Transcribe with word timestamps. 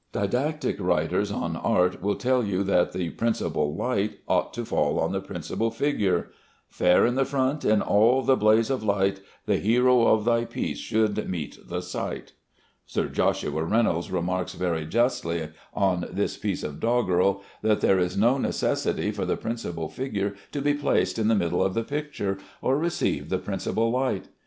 Didactic 0.13 0.79
writers 0.79 1.31
on 1.31 1.55
art 1.55 2.01
will 2.01 2.15
tell 2.15 2.43
you 2.43 2.63
that 2.63 2.91
the 2.91 3.11
principal 3.11 3.75
light 3.75 4.17
ought 4.27 4.51
to 4.55 4.65
fall 4.65 4.99
on 4.99 5.11
the 5.11 5.21
principal 5.21 5.69
figure 5.69 6.31
"Fair 6.69 7.05
in 7.05 7.13
the 7.13 7.23
front 7.23 7.63
in 7.63 7.83
all 7.83 8.23
the 8.23 8.35
blaze 8.35 8.71
of 8.71 8.81
light, 8.81 9.21
The 9.45 9.57
hero 9.57 10.07
of 10.07 10.25
thy 10.25 10.45
piece 10.45 10.79
should 10.79 11.29
meet 11.29 11.59
the 11.69 11.81
sight." 11.81 12.33
Sir 12.87 13.09
Joshua 13.09 13.63
Reynolds 13.63 14.09
remarks 14.09 14.55
very 14.55 14.87
justly 14.87 15.49
on 15.71 16.07
this 16.11 16.35
piece 16.35 16.63
of 16.63 16.79
doggerel, 16.79 17.43
that 17.61 17.81
there 17.81 17.99
is 17.99 18.17
no 18.17 18.39
necessity 18.39 19.11
for 19.11 19.25
the 19.27 19.37
principal 19.37 19.87
figure 19.87 20.33
to 20.51 20.63
be 20.63 20.73
placed 20.73 21.19
in 21.19 21.27
the 21.27 21.35
middle 21.35 21.63
of 21.63 21.75
the 21.75 21.83
picture, 21.83 22.39
or 22.59 22.75
receive 22.75 23.29
the 23.29 23.37
principal 23.37 23.91
light. 23.91 24.29